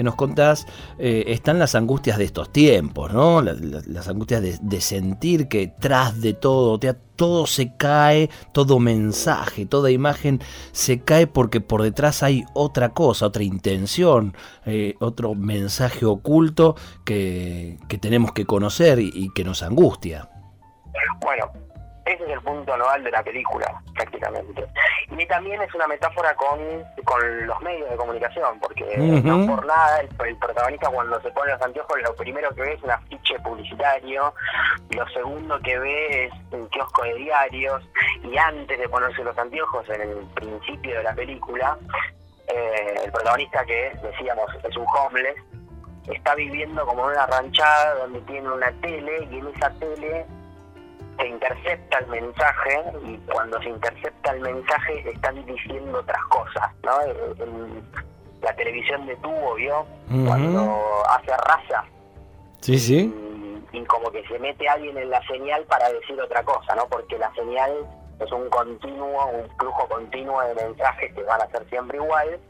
que 0.00 0.04
nos 0.04 0.14
contás, 0.14 0.66
eh, 0.98 1.24
están 1.26 1.58
las 1.58 1.74
angustias 1.74 2.16
de 2.16 2.24
estos 2.24 2.50
tiempos, 2.50 3.12
¿no? 3.12 3.42
Las, 3.42 4.08
angustias 4.08 4.40
de, 4.62 4.80
sentir 4.80 5.46
que 5.46 5.66
tras 5.78 6.22
de 6.22 6.32
todo, 6.32 6.80
todo 7.16 7.46
se 7.46 7.76
cae, 7.76 8.30
todo 8.52 8.78
mensaje, 8.78 9.66
toda 9.66 9.90
imagen 9.90 10.40
se 10.72 11.00
cae 11.00 11.26
porque 11.26 11.60
por 11.60 11.82
detrás 11.82 12.22
hay 12.22 12.46
otra 12.54 12.94
cosa, 12.94 13.26
otra 13.26 13.42
intención, 13.42 14.34
eh, 14.64 14.94
otro 15.00 15.34
mensaje 15.34 16.06
oculto 16.06 16.76
que, 17.04 17.76
tenemos 18.00 18.32
que 18.32 18.46
conocer 18.46 19.00
y, 19.00 19.28
que 19.34 19.44
nos 19.44 19.62
angustia. 19.62 20.30
Bueno, 21.20 21.52
ese 22.10 22.24
es 22.24 22.30
el 22.30 22.40
punto 22.40 22.74
anual 22.74 23.02
de 23.04 23.10
la 23.10 23.22
película, 23.22 23.80
prácticamente. 23.94 24.66
Y 25.16 25.26
también 25.26 25.60
es 25.62 25.74
una 25.74 25.86
metáfora 25.86 26.34
con, 26.34 26.58
con 27.04 27.46
los 27.46 27.60
medios 27.60 27.90
de 27.90 27.96
comunicación, 27.96 28.58
porque 28.58 28.96
no 28.96 29.46
por 29.46 29.66
nada 29.66 30.00
el, 30.00 30.36
protagonista 30.36 30.88
cuando 30.88 31.20
se 31.20 31.30
pone 31.30 31.52
los 31.52 31.62
anteojos 31.62 32.00
lo 32.02 32.16
primero 32.16 32.54
que 32.54 32.62
ve 32.62 32.72
es 32.72 32.82
un 32.82 32.90
afiche 32.90 33.38
publicitario, 33.40 34.34
lo 34.90 35.08
segundo 35.08 35.60
que 35.60 35.78
ve 35.78 36.24
es 36.24 36.32
un 36.52 36.66
kiosco 36.68 37.02
de 37.02 37.14
diarios, 37.14 37.82
y 38.22 38.36
antes 38.38 38.78
de 38.78 38.88
ponerse 38.88 39.22
los 39.22 39.36
anteojos 39.36 39.88
en 39.90 40.00
el 40.00 40.16
principio 40.34 40.96
de 40.96 41.02
la 41.02 41.14
película, 41.14 41.78
eh, 42.48 42.94
el 43.04 43.12
protagonista 43.12 43.64
que 43.64 43.92
decíamos 44.02 44.46
es 44.64 44.76
un 44.76 44.86
homeless, 44.86 45.36
está 46.08 46.34
viviendo 46.34 46.84
como 46.86 47.04
en 47.04 47.16
una 47.16 47.26
ranchada 47.26 47.94
donde 47.96 48.20
tiene 48.22 48.48
una 48.50 48.72
tele 48.80 49.28
y 49.30 49.38
en 49.38 49.46
esa 49.48 49.70
tele 49.74 50.26
se 51.20 51.28
intercepta 51.28 51.98
el 51.98 52.06
mensaje 52.08 52.82
y 53.04 53.16
cuando 53.30 53.60
se 53.62 53.68
intercepta 53.68 54.32
el 54.32 54.40
mensaje 54.40 55.10
están 55.10 55.44
diciendo 55.44 55.98
otras 55.98 56.24
cosas, 56.26 56.70
¿no? 56.82 56.92
la 58.42 58.56
televisión 58.56 59.06
de 59.06 59.14
tubo, 59.16 59.54
¿vio? 59.54 59.84
Cuando 60.26 60.78
hace 61.10 61.36
raza. 61.46 61.84
Sí, 62.60 62.78
sí. 62.78 63.14
Y, 63.72 63.78
y, 63.78 63.84
como 63.84 64.10
que 64.10 64.26
se 64.28 64.38
mete 64.38 64.66
alguien 64.66 64.96
en 64.96 65.10
la 65.10 65.20
señal 65.26 65.62
para 65.64 65.92
decir 65.92 66.18
otra 66.20 66.42
cosa, 66.42 66.74
¿no? 66.74 66.86
Porque 66.88 67.18
la 67.18 67.30
señal 67.34 67.70
es 68.18 68.32
un 68.32 68.48
continuo, 68.48 69.26
un 69.26 69.48
flujo 69.58 69.86
continuo 69.88 70.40
de 70.42 70.54
mensajes 70.54 71.12
que 71.14 71.22
van 71.22 71.42
a 71.42 71.46
ser 71.48 71.68
siempre 71.68 71.98
igual 71.98 72.40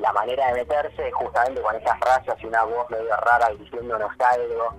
la 0.00 0.12
manera 0.12 0.48
de 0.48 0.54
meterse 0.54 1.08
es 1.08 1.14
justamente 1.14 1.60
con 1.62 1.74
esas 1.74 1.98
razas 2.00 2.36
y 2.42 2.46
una 2.46 2.62
voz 2.64 2.88
medio 2.90 3.16
rara 3.16 3.48
diciéndonos 3.58 4.10
algo. 4.20 4.74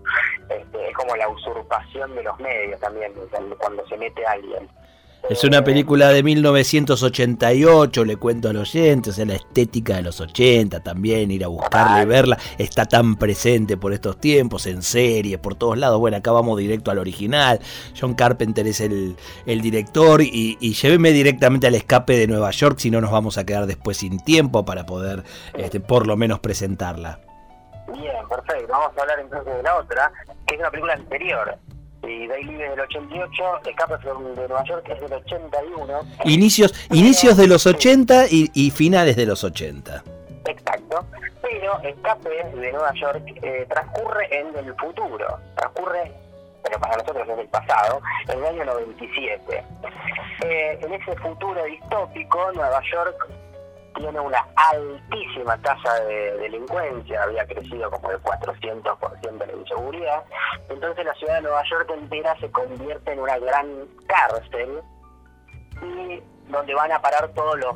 Este, 0.50 0.89
es 0.89 0.96
como 0.96 1.16
la 1.16 1.27
usurpación 1.30 2.16
de 2.16 2.24
los 2.24 2.39
medios 2.39 2.80
también, 2.80 3.13
cuando 3.60 3.86
se 3.88 3.98
mete 3.98 4.25
alguien. 4.25 4.70
Es 5.30 5.44
una 5.44 5.62
película 5.62 6.08
de 6.08 6.24
1988, 6.24 8.06
le 8.06 8.16
cuento 8.16 8.48
a 8.48 8.54
los 8.54 8.74
oyentes, 8.74 9.18
es 9.18 9.27
la 9.27 9.36
estética 9.36 9.98
de 9.98 10.04
los 10.04 10.22
80 10.22 10.80
también, 10.82 11.32
ir 11.32 11.44
a 11.44 11.48
buscarla 11.48 12.04
y 12.04 12.06
verla, 12.06 12.38
está 12.58 12.86
tan 12.86 13.18
presente 13.18 13.75
por 13.75 13.92
estos 13.92 14.22
tiempos, 14.22 14.66
en 14.68 14.82
series, 14.82 15.38
por 15.39 15.56
todos 15.56 15.77
lados. 15.77 16.00
Bueno, 16.00 16.16
acá 16.16 16.32
vamos 16.32 16.58
directo 16.58 16.92
al 16.92 17.00
original. 17.00 17.60
John 18.00 18.13
Carpenter 18.13 18.66
es 18.68 18.80
el, 18.80 19.18
director 19.46 20.22
y, 20.22 20.58
y, 20.62 20.74
lléveme 20.74 21.12
directamente 21.12 21.68
al 21.68 21.75
escape 21.75 22.18
de 22.18 22.27
Nueva 22.27 22.51
York, 22.51 22.80
si 22.80 22.89
no 22.89 23.01
nos 23.01 23.12
vamos 23.12 23.38
a 23.38 23.46
quedar 23.46 23.66
después 23.66 23.98
sin 23.98 24.20
tiempo 24.20 24.63
para 24.63 24.86
poder 24.86 25.24
este, 25.58 25.82
por 25.82 26.08
lo 26.08 26.16
menos 26.16 26.39
presentarla. 26.39 27.26
Bien, 27.94 28.27
perfecto. 28.29 28.67
Vamos 28.67 28.98
a 28.98 29.01
hablar 29.01 29.20
entonces 29.20 29.56
de 29.56 29.63
la 29.63 29.75
otra, 29.77 30.12
que 30.46 30.56
es 30.56 30.60
una 30.60 30.72
película 30.72 30.94
anterior, 30.94 31.58
y 32.03 32.24
es 32.24 32.48
del 32.48 32.79
88, 32.79 33.44
Escape 33.65 33.98
de 33.98 34.48
Nueva 34.48 34.63
York 34.63 34.86
es 34.89 35.01
del 35.01 35.13
81. 35.13 36.00
Inicios, 36.25 36.74
inicios 36.91 37.36
de 37.36 37.48
los 37.48 37.65
80 37.65 38.25
y, 38.29 38.72
finales 38.72 39.15
de 39.15 39.25
los 39.25 39.44
80. 39.44 40.03
Exacto, 40.46 41.06
pero 41.41 41.82
Escape 41.82 42.29
de 42.29 42.72
Nueva 42.72 42.94
York 42.94 43.24
eh, 43.41 43.65
transcurre 43.70 44.39
en 44.39 44.56
el 44.56 44.74
futuro, 44.75 45.39
transcurre, 45.56 46.12
pero 46.63 46.79
para 46.79 46.98
nosotros 46.98 47.27
es 47.27 47.39
el 47.39 47.48
pasado, 47.48 48.01
en 48.29 48.39
el 48.39 48.46
año 48.46 48.65
97. 48.65 49.63
Eh, 50.46 50.79
en 50.82 50.94
ese 50.94 51.15
futuro 51.17 51.63
distópico, 51.63 52.51
Nueva 52.53 52.82
York 52.91 53.27
tiene 53.98 54.20
una 54.20 54.46
altísima 54.56 55.58
tasa 55.58 56.00
de 56.01 56.38
delincuencia, 56.38 57.24
había 57.24 57.46
crecido 57.46 57.89
como 57.89 58.12
el 58.12 58.22
400% 58.22 59.38
de 59.38 59.48
la 59.48 59.54
inseguridad, 59.54 60.24
entonces 60.70 61.06
la 61.06 61.13
ciudad 61.16 61.36
de 61.36 61.42
Nueva 61.42 61.63
York 61.70 61.92
entera 61.94 62.39
se 62.39 62.51
convierte 62.51 63.12
en 63.12 63.20
una 63.20 63.38
gran 63.39 63.68
cárcel 64.08 64.82
y 65.82 66.24
donde 66.50 66.74
van 66.74 66.92
a 66.92 67.01
parar 67.01 67.27
todos 67.34 67.58
los 67.60 67.75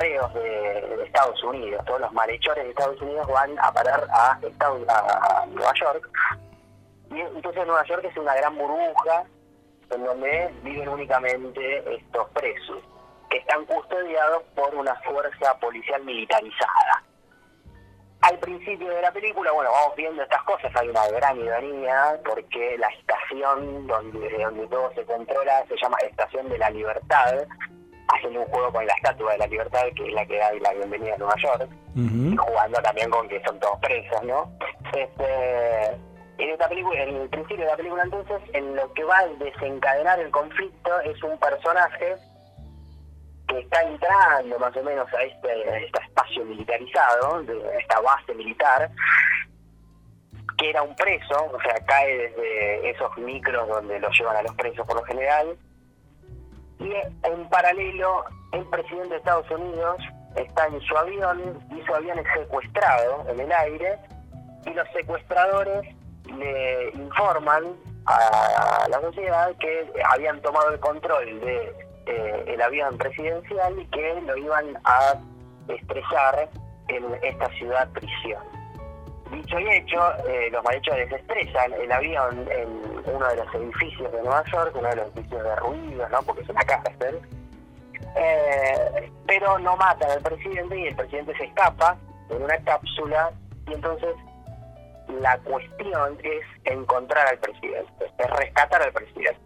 reos 0.00 0.34
de, 0.34 1.04
Estados 1.04 1.42
Unidos, 1.44 1.84
todos 1.84 2.00
los 2.00 2.12
malhechores 2.12 2.64
de 2.64 2.70
Estados 2.70 3.00
Unidos 3.00 3.26
van 3.28 3.56
a 3.60 3.72
parar 3.72 4.04
a, 4.10 4.32
a 4.32 5.46
Nueva 5.46 5.72
York. 5.74 6.10
Y 7.10 7.20
entonces 7.20 7.66
Nueva 7.66 7.84
York 7.84 8.04
es 8.04 8.16
una 8.16 8.34
gran 8.34 8.56
burbuja 8.56 9.24
en 9.90 10.04
donde 10.04 10.52
viven 10.64 10.88
únicamente 10.88 11.94
estos 11.94 12.28
presos 12.30 12.82
están 13.30 13.64
custodiados 13.66 14.42
por 14.54 14.74
una 14.74 14.94
fuerza 15.02 15.58
policial 15.58 16.02
militarizada. 16.04 17.02
Al 18.20 18.38
principio 18.38 18.88
de 18.88 19.02
la 19.02 19.12
película, 19.12 19.52
bueno, 19.52 19.70
vamos 19.70 19.96
viendo 19.96 20.22
estas 20.22 20.42
cosas, 20.44 20.72
hay 20.76 20.88
una 20.88 21.06
gran 21.08 21.38
ironía, 21.38 22.18
porque 22.24 22.78
la 22.78 22.88
estación 22.88 23.86
donde, 23.86 24.30
donde 24.38 24.66
todo 24.68 24.90
se 24.94 25.04
controla 25.04 25.62
se 25.68 25.76
llama 25.76 25.98
Estación 25.98 26.48
de 26.48 26.56
la 26.56 26.70
Libertad, 26.70 27.46
haciendo 28.08 28.40
un 28.40 28.46
juego 28.46 28.72
con 28.72 28.86
la 28.86 28.94
Estatua 28.94 29.32
de 29.32 29.38
la 29.38 29.46
Libertad, 29.46 29.82
que 29.94 30.06
es 30.06 30.12
la 30.14 30.24
que 30.24 30.38
da 30.38 30.52
la 30.54 30.72
bienvenida 30.72 31.14
a 31.14 31.18
Nueva 31.18 31.36
York, 31.36 31.68
y 31.96 32.36
jugando 32.36 32.80
también 32.80 33.10
con 33.10 33.28
que 33.28 33.42
son 33.44 33.60
todos 33.60 33.78
presos, 33.80 34.22
¿no? 34.22 34.50
Este, 34.94 35.86
en 36.38 36.50
esta 36.50 36.68
película, 36.68 37.02
en 37.02 37.16
el 37.16 37.28
principio 37.28 37.64
de 37.64 37.70
la 37.70 37.76
película 37.76 38.02
entonces, 38.04 38.40
en 38.54 38.74
lo 38.74 38.90
que 38.94 39.04
va 39.04 39.18
a 39.18 39.26
desencadenar 39.26 40.18
el 40.18 40.30
conflicto 40.30 41.00
es 41.00 41.22
un 41.22 41.38
personaje 41.38 42.16
está 43.60 43.82
entrando 43.82 44.58
más 44.58 44.76
o 44.76 44.82
menos 44.82 45.12
a 45.12 45.22
este, 45.22 45.84
este 45.84 46.02
espacio 46.02 46.44
militarizado, 46.44 47.42
de 47.42 47.78
esta 47.78 48.00
base 48.00 48.34
militar, 48.34 48.90
que 50.58 50.70
era 50.70 50.82
un 50.82 50.94
preso, 50.96 51.50
o 51.52 51.60
sea, 51.60 51.74
cae 51.86 52.16
desde 52.16 52.90
esos 52.90 53.16
micros 53.18 53.68
donde 53.68 53.98
lo 53.98 54.10
llevan 54.10 54.36
a 54.36 54.42
los 54.42 54.54
presos 54.54 54.86
por 54.86 54.96
lo 54.96 55.04
general, 55.04 55.56
y 56.78 56.92
en 56.92 57.48
paralelo 57.48 58.24
el 58.52 58.64
presidente 58.66 59.10
de 59.10 59.16
Estados 59.16 59.50
Unidos 59.50 59.96
está 60.36 60.66
en 60.66 60.80
su 60.82 60.96
avión 60.96 61.60
y 61.70 61.82
su 61.84 61.94
avión 61.94 62.18
es 62.18 62.26
secuestrado 62.34 63.24
en 63.28 63.40
el 63.40 63.52
aire 63.52 63.98
y 64.66 64.70
los 64.70 64.88
secuestradores 64.92 65.94
le 66.26 66.90
informan 66.90 67.64
a 68.06 68.86
la 68.88 69.00
sociedad 69.00 69.54
que 69.58 69.92
habían 70.04 70.40
tomado 70.42 70.70
el 70.70 70.80
control 70.80 71.40
de 71.40 71.83
eh, 72.06 72.44
el 72.46 72.60
avión 72.60 72.96
presidencial 72.98 73.78
y 73.78 73.86
que 73.86 74.20
lo 74.22 74.36
iban 74.36 74.78
a 74.84 75.14
estrellar 75.68 76.48
en 76.88 77.04
esta 77.22 77.48
ciudad 77.50 77.88
prisión. 77.92 78.42
Dicho 79.30 79.58
y 79.58 79.68
hecho, 79.70 80.00
eh, 80.28 80.50
los 80.50 80.62
malhechores 80.64 81.10
estrellan 81.10 81.72
el 81.72 81.90
avión 81.90 82.46
en 82.50 82.68
uno 83.06 83.28
de 83.28 83.36
los 83.36 83.54
edificios 83.54 84.12
de 84.12 84.20
Nueva 84.22 84.44
York, 84.52 84.74
uno 84.76 84.88
de 84.90 84.96
los 84.96 85.06
edificios 85.08 85.42
derruidos, 85.42 86.10
¿no? 86.10 86.22
porque 86.22 86.42
es 86.42 86.48
una 86.50 86.62
cárcel, 86.62 87.20
eh, 88.16 89.10
pero 89.26 89.58
no 89.58 89.76
matan 89.76 90.10
al 90.10 90.20
presidente 90.20 90.78
y 90.78 90.86
el 90.88 90.96
presidente 90.96 91.36
se 91.36 91.44
escapa 91.44 91.96
en 92.30 92.42
una 92.42 92.56
cápsula 92.64 93.32
y 93.66 93.72
entonces 93.72 94.14
la 95.20 95.38
cuestión 95.38 96.18
es 96.22 96.44
encontrar 96.64 97.26
al 97.28 97.38
presidente, 97.38 98.04
es 98.18 98.30
rescatar 98.30 98.82
al 98.82 98.92
presidente. 98.92 99.40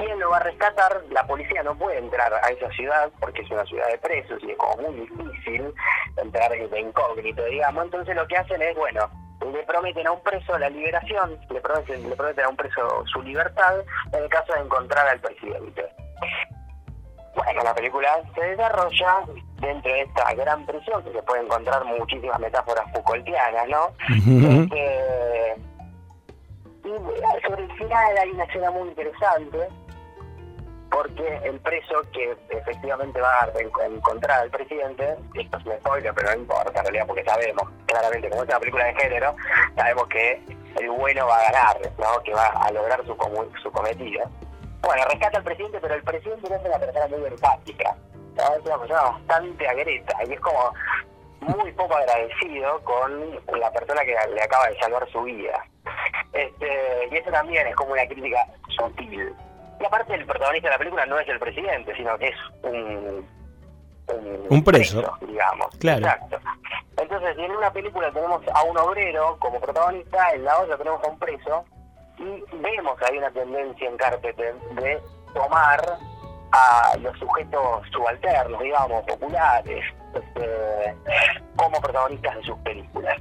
¿Quién 0.00 0.18
lo 0.18 0.30
va 0.30 0.38
a 0.38 0.42
rescatar? 0.44 1.02
La 1.10 1.26
policía 1.26 1.62
no 1.62 1.76
puede 1.76 1.98
entrar 1.98 2.32
a 2.32 2.48
esa 2.48 2.70
ciudad 2.70 3.10
porque 3.20 3.42
es 3.42 3.50
una 3.50 3.64
ciudad 3.66 3.86
de 3.88 3.98
presos 3.98 4.42
y 4.42 4.50
es 4.50 4.56
como 4.56 4.88
muy 4.88 5.00
difícil 5.00 5.74
entrar 6.16 6.50
de 6.50 6.80
incógnito, 6.80 7.44
digamos. 7.44 7.84
Entonces 7.84 8.16
lo 8.16 8.26
que 8.26 8.38
hacen 8.38 8.62
es, 8.62 8.74
bueno, 8.76 9.10
le 9.52 9.62
prometen 9.64 10.06
a 10.06 10.12
un 10.12 10.22
preso 10.22 10.58
la 10.58 10.70
liberación, 10.70 11.38
le 11.50 11.60
prometen, 11.60 12.08
le 12.08 12.16
prometen 12.16 12.44
a 12.44 12.48
un 12.48 12.56
preso 12.56 13.04
su 13.12 13.20
libertad 13.22 13.80
en 14.12 14.22
el 14.22 14.28
caso 14.30 14.54
de 14.54 14.60
encontrar 14.60 15.06
al 15.06 15.20
presidente. 15.20 15.86
Bueno, 17.34 17.62
la 17.62 17.74
película 17.74 18.22
se 18.34 18.40
desarrolla 18.40 19.20
dentro 19.60 19.92
de 19.92 20.00
esta 20.00 20.32
gran 20.34 20.64
prisión, 20.64 21.04
que 21.04 21.12
se 21.12 21.22
puede 21.22 21.42
encontrar 21.42 21.84
muchísimas 21.84 22.40
metáforas 22.40 22.90
Foucaultianas, 22.92 23.68
¿no? 23.68 23.92
Este, 24.08 25.56
y 26.84 27.46
sobre 27.46 27.64
el 27.64 27.72
final 27.76 28.18
hay 28.18 28.30
una 28.30 28.44
escena 28.44 28.70
muy 28.70 28.88
interesante 28.88 29.68
porque 31.02 31.40
el 31.44 31.58
preso 31.60 31.94
que 32.12 32.36
efectivamente 32.50 33.22
va 33.22 33.44
a 33.44 33.86
encontrar 33.86 34.40
al 34.40 34.50
presidente, 34.50 35.16
esto 35.32 35.56
es 35.56 35.64
un 35.64 35.72
spoiler, 35.78 36.12
pero 36.12 36.30
no 36.30 36.40
importa 36.40 36.78
en 36.78 36.84
realidad 36.84 37.06
porque 37.06 37.24
sabemos 37.24 37.70
claramente, 37.86 38.28
como 38.28 38.42
es 38.42 38.48
una 38.50 38.60
película 38.60 38.84
de 38.84 38.94
género, 38.94 39.34
sabemos 39.76 40.06
que 40.08 40.42
el 40.78 40.90
bueno 40.90 41.26
va 41.26 41.38
a 41.38 41.52
ganar, 41.52 41.80
¿no? 41.98 42.22
que 42.22 42.34
va 42.34 42.48
a 42.48 42.70
lograr 42.70 43.00
su, 43.06 43.16
su 43.62 43.72
cometido. 43.72 44.28
Bueno, 44.82 45.04
rescata 45.06 45.38
al 45.38 45.44
presidente, 45.44 45.78
pero 45.80 45.94
el 45.94 46.02
presidente 46.02 46.50
no 46.50 46.56
es 46.56 46.64
una 46.66 46.78
persona 46.78 47.06
muy 47.06 47.26
empática, 47.28 47.96
es 48.36 48.66
una 48.66 48.78
persona 48.78 49.02
bastante 49.02 49.68
agreta 49.68 50.18
y 50.28 50.34
es 50.34 50.40
como 50.40 50.74
muy 51.40 51.72
poco 51.72 51.96
agradecido 51.96 52.78
con 52.84 53.58
la 53.58 53.72
persona 53.72 54.02
que 54.02 54.14
le 54.34 54.42
acaba 54.42 54.68
de 54.68 54.78
salvar 54.78 55.10
su 55.10 55.22
vida. 55.22 55.64
Este, 56.34 57.08
y 57.10 57.16
eso 57.16 57.30
también 57.30 57.66
es 57.66 57.74
como 57.74 57.92
una 57.92 58.06
crítica 58.06 58.46
sutil 58.68 59.34
y 59.80 59.84
aparte 59.84 60.14
el 60.14 60.26
protagonista 60.26 60.68
de 60.68 60.74
la 60.74 60.78
película 60.78 61.06
no 61.06 61.18
es 61.18 61.28
el 61.28 61.38
presidente, 61.38 61.96
sino 61.96 62.18
que 62.18 62.28
es 62.28 62.36
un, 62.62 63.26
un, 64.50 64.64
preso, 64.64 65.02
digamos. 65.26 65.74
Exacto. 65.74 66.38
Entonces, 66.98 67.38
en 67.38 67.50
una 67.50 67.72
película 67.72 68.12
tenemos 68.12 68.42
a 68.52 68.62
un 68.64 68.76
obrero 68.76 69.36
como 69.38 69.58
protagonista, 69.60 70.32
en 70.32 70.44
la 70.44 70.58
otra 70.58 70.76
tenemos 70.76 71.02
a 71.02 71.08
un 71.08 71.18
preso, 71.18 71.64
y 72.18 72.44
vemos 72.56 72.98
que 72.98 73.06
hay 73.06 73.18
una 73.18 73.30
tendencia 73.30 73.88
en 73.88 73.96
Carpenter 73.96 74.54
de 74.74 75.00
tomar 75.32 75.80
a 76.52 76.96
los 76.98 77.18
sujetos 77.18 77.86
subalternos, 77.92 78.60
digamos, 78.60 79.02
populares, 79.04 79.84
este, 80.14 80.94
como 81.56 81.80
protagonistas 81.80 82.36
de 82.36 82.42
sus 82.42 82.58
películas. 82.58 83.16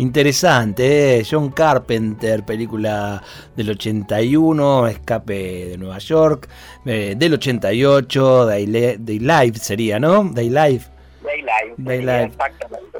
Interesante, 0.00 1.18
¿eh? 1.18 1.26
John 1.30 1.50
Carpenter, 1.50 2.42
película 2.42 3.22
del 3.54 3.68
81, 3.68 4.88
Escape 4.88 5.68
de 5.68 5.76
Nueva 5.76 5.98
York, 5.98 6.48
eh, 6.86 7.14
del 7.18 7.34
88, 7.34 8.46
Day, 8.46 8.66
Live 8.66 9.58
sería, 9.58 10.00
¿no? 10.00 10.24
Day 10.24 10.48
Live. 10.48 10.84
Daylight. 11.76 12.32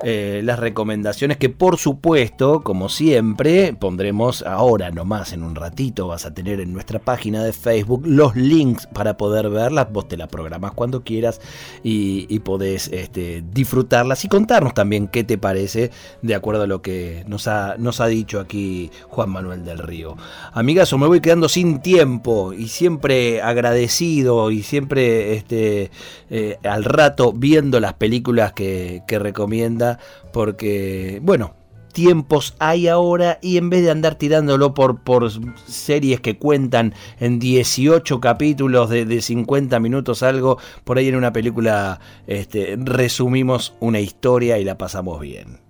Eh, 0.03 0.41
las 0.45 0.59
recomendaciones 0.59 1.37
que 1.37 1.51
por 1.51 1.77
supuesto, 1.77 2.63
como 2.63 2.89
siempre, 2.89 3.75
pondremos 3.75 4.43
ahora 4.43 4.91
nomás 4.91 5.35
en 5.35 5.43
un 5.43 5.55
ratito, 5.55 6.09
vas 6.09 6.25
a 6.25 6.33
tener 6.33 6.59
en 6.61 6.73
nuestra 6.73 6.99
página 6.99 7.45
de 7.45 7.53
Facebook 7.53 8.03
los 8.07 8.35
links 8.35 8.87
para 8.87 9.19
poder 9.19 9.51
verlas, 9.51 9.93
vos 9.93 10.09
te 10.09 10.17
las 10.17 10.29
programas 10.29 10.73
cuando 10.73 11.05
quieras 11.05 11.41
y, 11.83 12.39
podés 12.41 12.89
este, 12.89 13.45
disfrutarlas 13.53 14.25
y 14.25 14.29
contarnos 14.29 14.73
también 14.73 15.09
qué 15.09 15.25
te 15.25 15.37
parece 15.37 15.91
de 16.23 16.35
acuerdo 16.35 16.63
a 16.63 16.67
lo 16.67 16.81
que 16.81 17.23
nos 17.27 17.47
ha, 17.47 17.75
nos 17.77 18.01
ha 18.01 18.07
dicho 18.07 18.41
aquí 18.41 18.91
Juan 19.09 19.29
Manuel 19.29 19.65
del 19.67 19.79
Río. 19.79 20.17
Amigazo, 20.55 20.97
me 20.97 21.07
voy 21.07 21.21
quedando 21.21 21.51
sin 21.51 21.81
tiempo 21.81 22.55
y 22.55 22.69
siempre 22.69 23.43
agradecido 23.43 24.51
y 24.51 24.63
siempre 24.63 25.35
este, 25.35 25.91
eh, 26.31 26.57
al 26.65 26.85
rato 26.85 27.35
viendo 27.35 27.79
las 27.79 27.93
películas 27.93 28.55
que, 28.55 29.03
que 29.07 29.19
recomienda 29.19 29.90
porque, 30.33 31.21
bueno, 31.23 31.55
tiempos 31.93 32.55
hay 32.59 32.89
ahora 32.89 33.39
y 33.43 33.57
en 33.57 33.71
vez 33.71 33.83
de 33.83 33.91
andar 33.91 34.15
tirándolo 34.15 34.75
por, 34.75 35.03
por 35.03 35.31
series 35.67 36.21
que 36.21 36.39
cuentan 36.39 36.95
en 37.19 37.39
18 37.39 38.21
capítulos 38.21 38.91
de, 38.91 39.05
de 39.05 39.21
50 39.23 39.81
minutos 39.81 40.23
algo, 40.23 40.59
por 40.85 40.99
ahí 40.99 41.09
en 41.09 41.17
una 41.17 41.33
película 41.33 42.01
este, 42.27 42.77
resumimos 42.79 43.75
una 43.81 44.01
historia 44.01 44.59
y 44.59 44.65
la 44.65 44.79
pasamos 44.79 45.21
bien. 45.21 45.70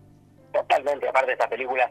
Aparte 1.11 1.33
de 1.33 1.49
películas 1.49 1.91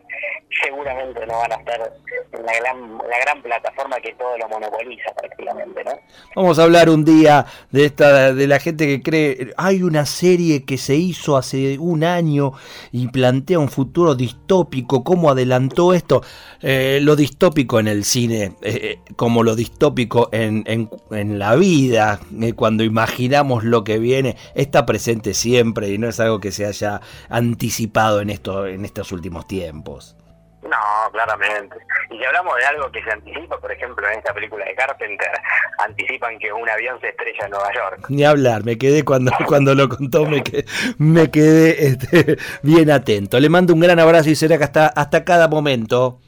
seguramente 0.63 1.25
no 1.27 1.39
van 1.39 1.51
a 1.51 1.55
estar 1.55 1.93
en 2.31 2.45
la 2.45 2.53
gran, 2.53 2.97
la 2.97 3.19
gran 3.19 3.41
plataforma 3.41 3.97
que 3.97 4.13
todo 4.13 4.37
lo 4.37 4.47
monopoliza 4.47 5.11
prácticamente, 5.13 5.83
¿no? 5.83 5.91
Vamos 6.35 6.57
a 6.57 6.63
hablar 6.63 6.89
un 6.89 7.03
día 7.03 7.45
de 7.71 7.85
esta 7.85 8.33
de 8.33 8.47
la 8.47 8.59
gente 8.59 8.87
que 8.87 9.01
cree 9.01 9.53
hay 9.57 9.83
una 9.83 10.05
serie 10.05 10.63
que 10.63 10.77
se 10.77 10.95
hizo 10.95 11.35
hace 11.35 11.77
un 11.79 12.03
año 12.03 12.53
y 12.91 13.07
plantea 13.09 13.59
un 13.59 13.69
futuro 13.69 14.15
distópico, 14.15 15.03
cómo 15.03 15.29
adelantó 15.29 15.93
esto, 15.93 16.23
eh, 16.61 16.99
lo 17.01 17.15
distópico 17.15 17.79
en 17.79 17.87
el 17.87 18.05
cine, 18.05 18.53
eh, 18.61 18.99
como 19.17 19.43
lo 19.43 19.55
distópico 19.55 20.29
en, 20.31 20.63
en, 20.65 21.39
la 21.39 21.55
vida, 21.55 22.19
eh, 22.41 22.53
cuando 22.53 22.83
imaginamos 22.83 23.63
lo 23.63 23.83
que 23.83 23.99
viene, 23.99 24.37
está 24.55 24.85
presente 24.85 25.33
siempre 25.33 25.89
y 25.89 25.97
no 25.97 26.07
es 26.07 26.19
algo 26.19 26.39
que 26.39 26.51
se 26.51 26.65
haya 26.65 27.01
anticipado 27.29 28.21
en 28.21 28.29
esto 28.29 28.65
en 28.65 28.85
estos 28.85 29.08
últimos 29.11 29.47
tiempos. 29.47 30.15
No, 30.61 31.11
claramente. 31.11 31.77
Y 32.11 32.17
si 32.17 32.25
hablamos 32.25 32.55
de 32.57 32.65
algo 32.65 32.91
que 32.91 33.01
se 33.01 33.11
anticipa, 33.11 33.57
por 33.59 33.71
ejemplo, 33.71 34.05
en 34.09 34.17
esta 34.19 34.33
película 34.33 34.65
de 34.65 34.75
Carpenter, 34.75 35.29
anticipan 35.77 36.37
que 36.37 36.51
un 36.51 36.67
avión 36.67 36.99
se 36.99 37.09
estrella 37.09 37.45
en 37.45 37.51
Nueva 37.51 37.73
York. 37.73 38.05
Ni 38.09 38.25
hablar, 38.25 38.65
me 38.65 38.77
quedé 38.77 39.03
cuando, 39.03 39.31
cuando 39.47 39.73
lo 39.73 39.87
contó, 39.87 40.25
me 40.25 40.43
quedé, 40.43 40.65
me 40.97 41.31
quedé 41.31 41.87
este, 41.87 42.37
bien 42.63 42.91
atento. 42.91 43.39
Le 43.39 43.49
mando 43.49 43.73
un 43.73 43.79
gran 43.79 43.99
abrazo 43.99 44.29
y 44.29 44.35
será 44.35 44.57
que 44.57 44.65
hasta, 44.65 44.87
hasta 44.87 45.23
cada 45.23 45.47
momento. 45.47 46.19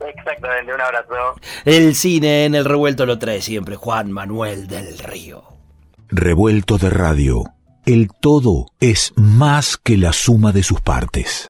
Exactamente, 0.00 0.72
un 0.72 0.80
abrazo. 0.80 1.40
El 1.64 1.94
cine 1.94 2.44
en 2.44 2.54
el 2.54 2.64
revuelto 2.64 3.06
lo 3.06 3.18
trae 3.18 3.40
siempre 3.40 3.76
Juan 3.76 4.12
Manuel 4.12 4.68
del 4.68 4.98
Río. 4.98 5.42
Revuelto 6.08 6.78
de 6.78 6.90
radio. 6.90 7.44
El 7.86 8.08
todo 8.20 8.66
es 8.80 9.12
más 9.16 9.76
que 9.76 9.96
la 9.96 10.12
suma 10.12 10.52
de 10.52 10.62
sus 10.62 10.80
partes. 10.80 11.42